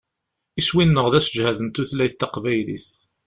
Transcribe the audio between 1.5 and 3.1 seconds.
n tutlayt taqbaylit.